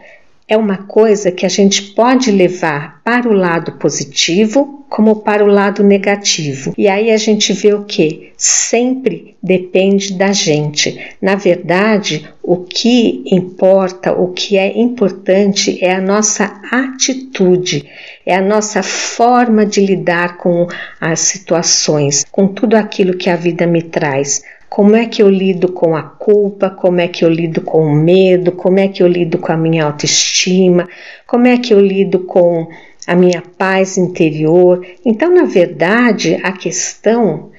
é 0.47 0.55
uma 0.55 0.77
coisa 0.77 1.31
que 1.31 1.45
a 1.45 1.49
gente 1.49 1.81
pode 1.93 2.31
levar 2.31 3.01
para 3.03 3.27
o 3.27 3.33
lado 3.33 3.73
positivo 3.73 4.85
como 4.89 5.17
para 5.17 5.43
o 5.43 5.47
lado 5.47 5.83
negativo. 5.83 6.73
E 6.77 6.87
aí 6.87 7.11
a 7.11 7.17
gente 7.17 7.51
vê 7.51 7.73
o 7.73 7.83
que? 7.83 8.31
Sempre 8.37 9.35
depende 9.43 10.13
da 10.13 10.31
gente. 10.31 10.97
Na 11.21 11.35
verdade, 11.35 12.27
o 12.41 12.57
que 12.57 13.23
importa, 13.29 14.13
o 14.13 14.31
que 14.31 14.57
é 14.57 14.79
importante 14.79 15.83
é 15.83 15.93
a 15.93 16.01
nossa 16.01 16.61
atitude, 16.71 17.85
é 18.25 18.35
a 18.35 18.41
nossa 18.41 18.81
forma 18.81 19.65
de 19.65 19.85
lidar 19.85 20.37
com 20.37 20.67
as 21.01 21.19
situações, 21.19 22.25
com 22.31 22.47
tudo 22.47 22.75
aquilo 22.75 23.17
que 23.17 23.29
a 23.29 23.35
vida 23.35 23.67
me 23.67 23.81
traz. 23.81 24.41
Como 24.77 24.95
é 24.95 25.07
que 25.07 25.23
eu 25.23 25.27
lido 25.27 25.71
com 25.71 25.95
a 25.95 26.03
culpa? 26.03 26.69
Como 26.69 27.01
é 27.01 27.07
que 27.07 27.25
eu 27.25 27.29
lido 27.29 27.61
com 27.61 27.83
o 27.83 27.95
medo? 27.95 28.51
Como 28.51 28.77
é 28.77 28.87
que 28.87 29.01
eu 29.01 29.07
lido 29.07 29.39
com 29.39 29.51
a 29.51 29.57
minha 29.57 29.83
autoestima? 29.83 30.87
Como 31.25 31.47
é 31.47 31.57
que 31.57 31.73
eu 31.73 31.79
lido 31.79 32.19
com 32.19 32.67
a 33.07 33.15
minha 33.15 33.41
paz 33.57 33.97
interior? 33.97 34.85
Então, 35.03 35.33
na 35.33 35.45
verdade, 35.45 36.39
a 36.43 36.51
questão 36.51 37.49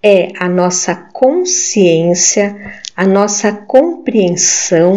é 0.00 0.28
a 0.38 0.48
nossa 0.48 0.94
consciência, 0.94 2.56
a 2.96 3.04
nossa 3.04 3.50
compreensão 3.50 4.94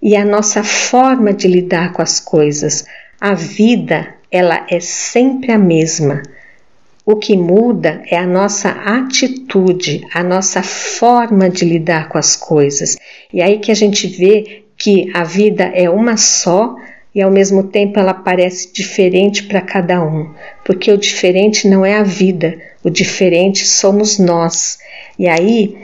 e 0.00 0.14
a 0.14 0.24
nossa 0.24 0.62
forma 0.62 1.32
de 1.32 1.48
lidar 1.48 1.92
com 1.94 2.00
as 2.00 2.20
coisas. 2.20 2.86
A 3.20 3.34
vida, 3.34 4.06
ela 4.30 4.64
é 4.70 4.78
sempre 4.78 5.50
a 5.50 5.58
mesma. 5.58 6.22
O 7.06 7.16
que 7.16 7.36
muda 7.36 8.02
é 8.10 8.16
a 8.16 8.26
nossa 8.26 8.70
atitude, 8.70 10.06
a 10.12 10.22
nossa 10.22 10.62
forma 10.62 11.50
de 11.50 11.64
lidar 11.64 12.08
com 12.08 12.16
as 12.16 12.34
coisas. 12.34 12.96
E 13.32 13.42
aí 13.42 13.58
que 13.58 13.70
a 13.70 13.74
gente 13.74 14.06
vê 14.06 14.64
que 14.76 15.10
a 15.14 15.22
vida 15.22 15.64
é 15.64 15.88
uma 15.90 16.16
só 16.16 16.74
e 17.14 17.20
ao 17.20 17.30
mesmo 17.30 17.64
tempo 17.64 17.98
ela 17.98 18.14
parece 18.14 18.72
diferente 18.72 19.44
para 19.44 19.60
cada 19.60 20.02
um, 20.02 20.34
porque 20.64 20.90
o 20.90 20.98
diferente 20.98 21.68
não 21.68 21.84
é 21.84 21.94
a 21.94 22.02
vida, 22.02 22.58
o 22.82 22.90
diferente 22.90 23.64
somos 23.66 24.18
nós. 24.18 24.78
E 25.18 25.28
aí 25.28 25.76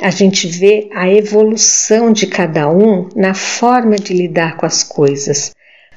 a 0.00 0.10
gente 0.10 0.46
vê 0.46 0.88
a 0.94 1.10
evolução 1.10 2.12
de 2.12 2.26
cada 2.26 2.70
um 2.70 3.08
na 3.16 3.34
forma 3.34 3.96
de 3.96 4.14
lidar 4.14 4.56
com 4.56 4.64
as 4.64 4.82
coisas. 4.84 5.52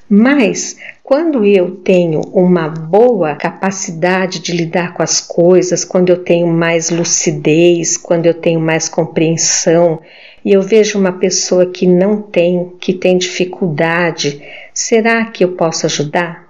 Mas 0.10 0.76
quando 1.12 1.44
eu 1.44 1.72
tenho 1.72 2.22
uma 2.32 2.70
boa 2.70 3.36
capacidade 3.36 4.40
de 4.40 4.54
lidar 4.54 4.94
com 4.94 5.04
as 5.04 5.20
coisas, 5.20 5.84
quando 5.84 6.10
eu 6.10 6.24
tenho 6.24 6.48
mais 6.48 6.90
lucidez, 6.90 7.98
quando 7.98 8.28
eu 8.28 8.34
tenho 8.34 8.62
mais 8.62 8.88
compreensão, 8.88 10.00
e 10.46 10.54
eu 10.54 10.62
vejo 10.62 10.98
uma 10.98 11.12
pessoa 11.12 11.66
que 11.66 11.86
não 11.86 12.22
tem, 12.22 12.72
que 12.80 12.94
tem 12.94 13.18
dificuldade, 13.18 14.42
será 14.74 15.26
que 15.26 15.44
eu 15.44 15.52
posso 15.52 15.86
ajudar? 15.86 16.50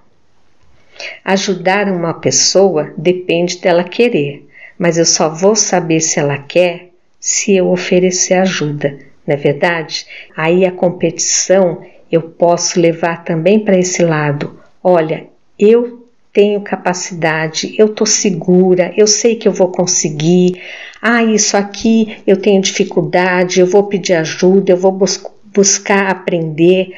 Ajudar 1.25 1.87
uma 1.87 2.13
pessoa 2.13 2.93
depende 2.95 3.57
dela 3.57 3.83
querer, 3.83 4.47
mas 4.77 4.95
eu 4.95 5.07
só 5.07 5.27
vou 5.27 5.55
saber 5.55 6.01
se 6.01 6.19
ela 6.19 6.37
quer 6.37 6.91
se 7.19 7.55
eu 7.55 7.67
oferecer 7.67 8.35
ajuda, 8.35 8.99
não 9.25 9.33
é 9.33 9.37
verdade? 9.37 10.05
Aí 10.37 10.67
a 10.67 10.71
competição 10.71 11.81
eu 12.11 12.21
posso 12.21 12.79
levar 12.79 13.23
também 13.23 13.59
para 13.59 13.77
esse 13.77 14.03
lado. 14.03 14.59
Olha, 14.83 15.27
eu 15.57 16.07
tenho 16.33 16.61
capacidade, 16.61 17.75
eu 17.77 17.87
estou 17.87 18.07
segura, 18.07 18.93
eu 18.95 19.07
sei 19.07 19.35
que 19.35 19.47
eu 19.47 19.51
vou 19.51 19.69
conseguir. 19.69 20.61
Ah, 21.01 21.23
isso 21.23 21.57
aqui 21.57 22.17
eu 22.25 22.37
tenho 22.37 22.61
dificuldade, 22.61 23.59
eu 23.59 23.67
vou 23.67 23.83
pedir 23.83 24.13
ajuda, 24.13 24.71
eu 24.71 24.77
vou 24.77 24.91
bus 24.91 25.23
buscar 25.53 26.09
aprender. 26.09 26.95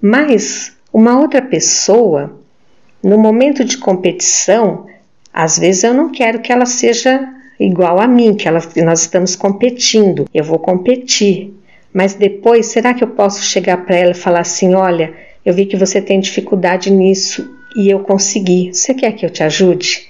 Mas 0.00 0.72
uma 0.92 1.18
outra 1.18 1.40
pessoa, 1.40 2.38
no 3.02 3.18
momento 3.18 3.64
de 3.64 3.78
competição, 3.78 4.86
às 5.32 5.58
vezes 5.58 5.84
eu 5.84 5.94
não 5.94 6.12
quero 6.12 6.40
que 6.40 6.52
ela 6.52 6.66
seja 6.66 7.26
igual 7.58 7.98
a 7.98 8.06
mim, 8.06 8.34
que 8.34 8.46
ela, 8.46 8.60
nós 8.84 9.00
estamos 9.00 9.34
competindo. 9.34 10.28
Eu 10.32 10.44
vou 10.44 10.58
competir. 10.58 11.54
Mas 11.94 12.14
depois, 12.14 12.66
será 12.66 12.92
que 12.92 13.04
eu 13.04 13.08
posso 13.08 13.40
chegar 13.44 13.86
para 13.86 13.96
ela 13.96 14.10
e 14.10 14.14
falar 14.14 14.40
assim: 14.40 14.74
olha, 14.74 15.14
eu 15.46 15.54
vi 15.54 15.64
que 15.64 15.76
você 15.76 16.02
tem 16.02 16.18
dificuldade 16.18 16.90
nisso 16.90 17.48
e 17.76 17.88
eu 17.88 18.00
consegui. 18.00 18.74
Você 18.74 18.92
quer 18.92 19.12
que 19.12 19.24
eu 19.24 19.30
te 19.30 19.44
ajude? 19.44 20.08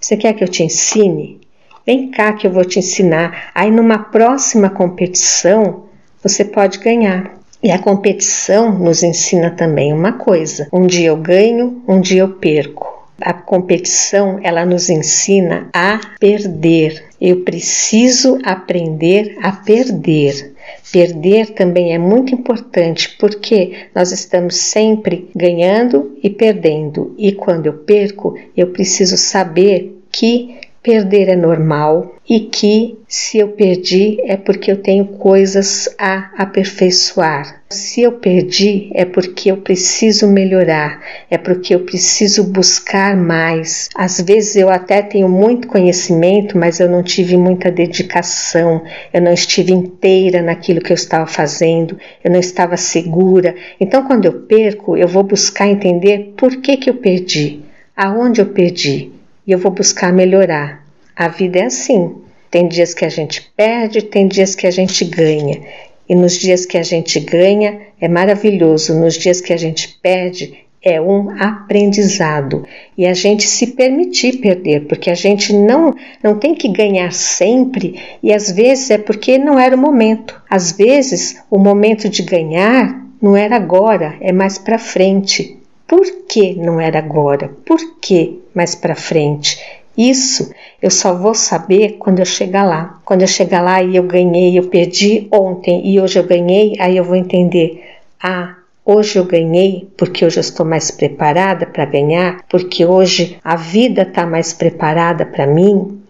Você 0.00 0.16
quer 0.16 0.34
que 0.34 0.44
eu 0.44 0.48
te 0.48 0.62
ensine? 0.62 1.40
Vem 1.84 2.12
cá 2.12 2.32
que 2.32 2.46
eu 2.46 2.52
vou 2.52 2.64
te 2.64 2.78
ensinar. 2.78 3.50
Aí 3.52 3.72
numa 3.72 3.98
próxima 3.98 4.70
competição 4.70 5.86
você 6.22 6.44
pode 6.44 6.78
ganhar. 6.78 7.36
E 7.62 7.72
a 7.72 7.78
competição 7.78 8.78
nos 8.78 9.02
ensina 9.02 9.50
também 9.50 9.92
uma 9.92 10.12
coisa: 10.12 10.68
um 10.72 10.86
dia 10.86 11.08
eu 11.08 11.16
ganho, 11.16 11.82
um 11.88 12.00
dia 12.00 12.20
eu 12.20 12.34
perco. 12.34 12.94
A 13.20 13.32
competição 13.32 14.38
ela 14.42 14.64
nos 14.64 14.90
ensina 14.90 15.70
a 15.72 15.98
perder. 16.20 17.04
Eu 17.20 17.40
preciso 17.40 18.38
aprender 18.44 19.36
a 19.42 19.50
perder. 19.50 20.54
Perder 20.92 21.50
também 21.50 21.94
é 21.94 21.98
muito 21.98 22.34
importante 22.34 23.16
porque 23.18 23.88
nós 23.94 24.12
estamos 24.12 24.56
sempre 24.56 25.28
ganhando 25.34 26.16
e 26.22 26.30
perdendo, 26.30 27.14
e 27.18 27.32
quando 27.32 27.66
eu 27.66 27.74
perco, 27.74 28.38
eu 28.56 28.68
preciso 28.68 29.16
saber 29.16 30.00
que 30.10 30.58
perder 30.82 31.28
é 31.28 31.36
normal 31.36 32.14
e 32.28 32.40
que 32.40 32.96
se 33.08 33.38
eu 33.38 33.48
perdi 33.48 34.20
é 34.22 34.36
porque 34.36 34.70
eu 34.70 34.76
tenho 34.76 35.04
coisas 35.04 35.92
a 35.98 36.30
aperfeiçoar. 36.36 37.55
Se 37.68 38.02
eu 38.02 38.12
perdi 38.12 38.90
é 38.94 39.04
porque 39.04 39.50
eu 39.50 39.56
preciso 39.56 40.28
melhorar, 40.28 41.02
é 41.28 41.36
porque 41.36 41.74
eu 41.74 41.80
preciso 41.80 42.44
buscar 42.44 43.16
mais. 43.16 43.88
Às 43.92 44.20
vezes 44.20 44.54
eu 44.54 44.70
até 44.70 45.02
tenho 45.02 45.28
muito 45.28 45.66
conhecimento, 45.66 46.56
mas 46.56 46.78
eu 46.78 46.88
não 46.88 47.02
tive 47.02 47.36
muita 47.36 47.68
dedicação, 47.68 48.84
eu 49.12 49.20
não 49.20 49.32
estive 49.32 49.72
inteira 49.72 50.42
naquilo 50.42 50.80
que 50.80 50.92
eu 50.92 50.94
estava 50.94 51.26
fazendo, 51.26 51.98
eu 52.22 52.30
não 52.30 52.38
estava 52.38 52.76
segura. 52.76 53.56
Então, 53.80 54.06
quando 54.06 54.26
eu 54.26 54.42
perco, 54.42 54.96
eu 54.96 55.08
vou 55.08 55.24
buscar 55.24 55.66
entender 55.66 56.34
por 56.36 56.56
que, 56.58 56.76
que 56.76 56.88
eu 56.88 56.94
perdi, 56.94 57.62
aonde 57.96 58.40
eu 58.40 58.46
perdi 58.46 59.10
e 59.44 59.50
eu 59.50 59.58
vou 59.58 59.72
buscar 59.72 60.12
melhorar. 60.12 60.86
A 61.16 61.26
vida 61.26 61.58
é 61.58 61.64
assim. 61.64 62.14
Tem 62.48 62.68
dias 62.68 62.94
que 62.94 63.04
a 63.04 63.08
gente 63.08 63.42
perde, 63.56 64.02
tem 64.02 64.28
dias 64.28 64.54
que 64.54 64.66
a 64.66 64.70
gente 64.70 65.04
ganha. 65.04 65.60
E 66.08 66.14
nos 66.14 66.34
dias 66.34 66.64
que 66.64 66.78
a 66.78 66.82
gente 66.82 67.18
ganha 67.20 67.80
é 68.00 68.08
maravilhoso, 68.08 68.94
nos 68.94 69.14
dias 69.14 69.40
que 69.40 69.52
a 69.52 69.56
gente 69.56 69.98
perde 70.02 70.66
é 70.86 71.00
um 71.00 71.30
aprendizado. 71.42 72.64
E 72.96 73.06
a 73.06 73.12
gente 73.12 73.42
se 73.42 73.68
permitir 73.72 74.36
perder, 74.36 74.86
porque 74.86 75.10
a 75.10 75.14
gente 75.14 75.52
não 75.52 75.92
não 76.22 76.38
tem 76.38 76.54
que 76.54 76.68
ganhar 76.68 77.12
sempre 77.12 78.00
e 78.22 78.32
às 78.32 78.52
vezes 78.52 78.90
é 78.90 78.98
porque 78.98 79.36
não 79.36 79.58
era 79.58 79.74
o 79.74 79.78
momento. 79.78 80.40
Às 80.48 80.70
vezes 80.70 81.42
o 81.50 81.58
momento 81.58 82.08
de 82.08 82.22
ganhar 82.22 83.04
não 83.20 83.36
era 83.36 83.56
agora, 83.56 84.16
é 84.20 84.30
mais 84.30 84.58
para 84.58 84.78
frente. 84.78 85.58
Por 85.88 86.04
que 86.28 86.54
não 86.54 86.80
era 86.80 87.00
agora? 87.00 87.50
Por 87.64 87.98
que 88.00 88.40
mais 88.54 88.76
para 88.76 88.94
frente? 88.94 89.58
Isso 89.96 90.52
eu 90.82 90.90
só 90.90 91.14
vou 91.14 91.34
saber 91.34 91.96
quando 91.98 92.18
eu 92.18 92.26
chegar 92.26 92.64
lá. 92.64 93.00
Quando 93.04 93.22
eu 93.22 93.26
chegar 93.26 93.62
lá 93.62 93.82
e 93.82 93.96
eu 93.96 94.02
ganhei, 94.02 94.58
eu 94.58 94.68
perdi 94.68 95.26
ontem 95.32 95.86
e 95.86 96.00
hoje 96.00 96.18
eu 96.18 96.24
ganhei, 96.24 96.74
aí 96.78 96.96
eu 96.96 97.04
vou 97.04 97.16
entender: 97.16 97.82
ah, 98.22 98.56
hoje 98.84 99.18
eu 99.18 99.24
ganhei 99.24 99.88
porque 99.96 100.24
hoje 100.24 100.38
eu 100.38 100.42
estou 100.42 100.66
mais 100.66 100.90
preparada 100.90 101.66
para 101.66 101.84
ganhar, 101.86 102.44
porque 102.48 102.84
hoje 102.84 103.38
a 103.42 103.56
vida 103.56 104.02
está 104.02 104.26
mais 104.26 104.52
preparada 104.52 105.24
para 105.24 105.46
mim. 105.46 106.00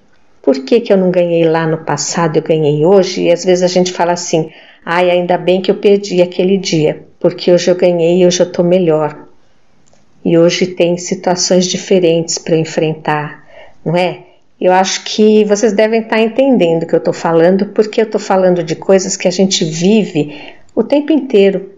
Por 0.43 0.65
que, 0.65 0.81
que 0.81 0.93
eu 0.93 0.97
não 0.97 1.11
ganhei 1.11 1.45
lá 1.45 1.67
no 1.67 1.79
passado, 1.79 2.37
eu 2.37 2.43
ganhei 2.43 2.85
hoje? 2.85 3.23
E 3.23 3.33
às 3.33 3.45
vezes 3.45 3.63
a 3.63 3.69
gente 3.69 3.93
fala 3.93 4.13
assim: 4.13 4.51
ai, 4.85 5.11
ainda 5.11 5.39
bem 5.39 5.61
que 5.61 5.71
eu 5.71 5.77
perdi 5.77 6.21
aquele 6.23 6.57
dia, 6.57 7.05
porque 7.21 7.53
hoje 7.53 7.71
eu 7.71 7.77
ganhei 7.77 8.23
e 8.23 8.27
hoje 8.27 8.41
eu 8.41 8.47
estou 8.47 8.65
melhor 8.65 9.27
e 10.27 10.37
hoje 10.37 10.67
tem 10.67 10.99
situações 10.99 11.67
diferentes 11.67 12.37
para 12.37 12.57
enfrentar, 12.57 13.46
não 13.87 13.97
é? 13.97 14.25
Eu 14.61 14.73
acho 14.73 15.05
que 15.05 15.45
vocês 15.45 15.73
devem 15.73 16.01
estar 16.01 16.21
entendendo 16.21 16.83
o 16.83 16.87
que 16.87 16.95
eu 16.95 16.99
estou 16.99 17.15
falando, 17.15 17.67
porque 17.67 18.01
eu 18.01 18.07
estou 18.07 18.21
falando 18.21 18.65
de 18.65 18.75
coisas 18.75 19.17
que 19.17 19.29
a 19.29 19.31
gente 19.31 19.65
vive 19.65 20.55
o 20.75 20.83
tempo 20.83 21.13
inteiro, 21.13 21.71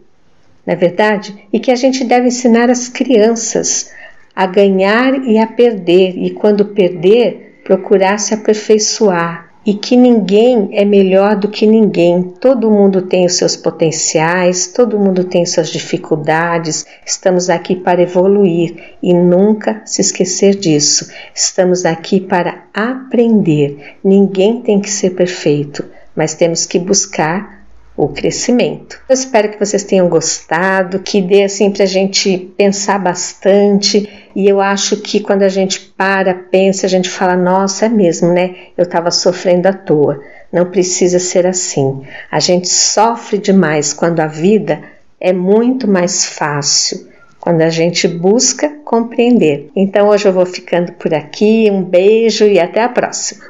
não 0.66 0.72
é 0.72 0.76
verdade? 0.76 1.36
E 1.52 1.60
que 1.60 1.70
a 1.70 1.76
gente 1.76 2.04
deve 2.04 2.28
ensinar 2.28 2.70
as 2.70 2.88
crianças 2.88 3.92
a 4.34 4.46
ganhar 4.46 5.22
e 5.26 5.38
a 5.38 5.46
perder, 5.46 6.14
e 6.16 6.30
quando 6.30 6.64
perder, 6.64 7.60
procurar 7.62 8.18
se 8.18 8.32
aperfeiçoar, 8.32 9.47
e 9.68 9.74
que 9.74 9.98
ninguém 9.98 10.70
é 10.72 10.82
melhor 10.82 11.36
do 11.36 11.46
que 11.46 11.66
ninguém. 11.66 12.22
Todo 12.40 12.70
mundo 12.70 13.02
tem 13.02 13.26
os 13.26 13.34
seus 13.34 13.54
potenciais, 13.54 14.68
todo 14.68 14.98
mundo 14.98 15.24
tem 15.24 15.44
suas 15.44 15.68
dificuldades. 15.68 16.86
Estamos 17.04 17.50
aqui 17.50 17.76
para 17.76 18.00
evoluir 18.00 18.96
e 19.02 19.12
nunca 19.12 19.82
se 19.84 20.00
esquecer 20.00 20.54
disso. 20.54 21.12
Estamos 21.34 21.84
aqui 21.84 22.18
para 22.18 22.64
aprender. 22.72 23.96
Ninguém 24.02 24.62
tem 24.62 24.80
que 24.80 24.88
ser 24.88 25.10
perfeito, 25.10 25.84
mas 26.16 26.32
temos 26.32 26.64
que 26.64 26.78
buscar 26.78 27.57
o 27.98 28.06
crescimento. 28.06 29.00
Eu 29.08 29.14
espero 29.14 29.50
que 29.50 29.58
vocês 29.58 29.82
tenham 29.82 30.08
gostado, 30.08 31.00
que 31.00 31.20
dê 31.20 31.42
assim 31.42 31.72
para 31.72 31.82
a 31.82 31.86
gente 31.86 32.38
pensar 32.56 32.96
bastante. 33.00 34.08
E 34.36 34.48
eu 34.48 34.60
acho 34.60 34.98
que 34.98 35.18
quando 35.18 35.42
a 35.42 35.48
gente 35.48 35.80
para, 35.96 36.32
pensa, 36.32 36.86
a 36.86 36.88
gente 36.88 37.10
fala: 37.10 37.36
nossa, 37.36 37.86
é 37.86 37.88
mesmo, 37.88 38.32
né? 38.32 38.54
Eu 38.76 38.84
estava 38.84 39.10
sofrendo 39.10 39.66
à 39.66 39.72
toa. 39.72 40.22
Não 40.52 40.66
precisa 40.66 41.18
ser 41.18 41.44
assim. 41.44 42.02
A 42.30 42.38
gente 42.38 42.68
sofre 42.68 43.36
demais 43.36 43.92
quando 43.92 44.20
a 44.20 44.28
vida 44.28 44.80
é 45.20 45.32
muito 45.32 45.88
mais 45.88 46.24
fácil 46.24 47.08
quando 47.40 47.62
a 47.62 47.70
gente 47.70 48.06
busca 48.06 48.68
compreender. 48.84 49.70
Então 49.74 50.08
hoje 50.08 50.26
eu 50.28 50.32
vou 50.32 50.46
ficando 50.46 50.92
por 50.92 51.12
aqui. 51.12 51.68
Um 51.70 51.82
beijo 51.82 52.44
e 52.44 52.60
até 52.60 52.82
a 52.82 52.88
próxima. 52.88 53.44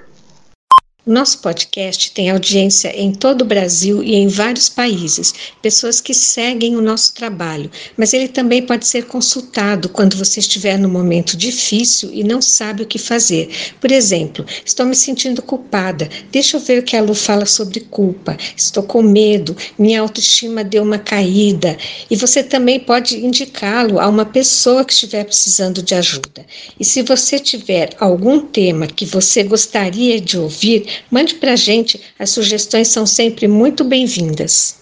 Nosso 1.08 1.38
podcast 1.38 2.12
tem 2.12 2.28
audiência 2.28 2.94
em 2.94 3.12
todo 3.12 3.40
o 3.40 3.46
Brasil 3.46 4.02
e 4.02 4.14
em 4.14 4.28
vários 4.28 4.68
países, 4.68 5.32
pessoas 5.62 6.02
que 6.02 6.12
seguem 6.12 6.76
o 6.76 6.82
nosso 6.82 7.14
trabalho, 7.14 7.70
mas 7.96 8.12
ele 8.12 8.28
também 8.28 8.60
pode 8.60 8.86
ser 8.86 9.06
consultado 9.06 9.88
quando 9.88 10.18
você 10.18 10.38
estiver 10.38 10.78
num 10.78 10.90
momento 10.90 11.34
difícil 11.34 12.10
e 12.12 12.22
não 12.22 12.42
sabe 12.42 12.82
o 12.82 12.86
que 12.86 12.98
fazer. 12.98 13.48
Por 13.80 13.90
exemplo, 13.90 14.44
estou 14.66 14.84
me 14.84 14.94
sentindo 14.94 15.40
culpada, 15.40 16.10
deixa 16.30 16.58
eu 16.58 16.60
ver 16.60 16.80
o 16.80 16.82
que 16.82 16.94
a 16.94 17.00
Lu 17.00 17.14
fala 17.14 17.46
sobre 17.46 17.80
culpa, 17.80 18.36
estou 18.54 18.82
com 18.82 19.00
medo, 19.00 19.56
minha 19.78 20.02
autoestima 20.02 20.62
deu 20.62 20.82
uma 20.82 20.98
caída, 20.98 21.78
e 22.10 22.16
você 22.16 22.42
também 22.42 22.78
pode 22.78 23.16
indicá-lo 23.16 23.98
a 23.98 24.06
uma 24.06 24.26
pessoa 24.26 24.84
que 24.84 24.92
estiver 24.92 25.24
precisando 25.24 25.82
de 25.82 25.94
ajuda. 25.94 26.44
E 26.78 26.84
se 26.84 27.00
você 27.00 27.38
tiver 27.38 27.96
algum 27.98 28.40
tema 28.40 28.86
que 28.86 29.06
você 29.06 29.42
gostaria 29.42 30.20
de 30.20 30.36
ouvir, 30.38 30.97
Mande 31.10 31.34
para 31.36 31.52
a 31.52 31.56
gente, 31.56 32.00
as 32.18 32.30
sugestões 32.30 32.88
são 32.88 33.06
sempre 33.06 33.48
muito 33.48 33.84
bem-vindas. 33.84 34.78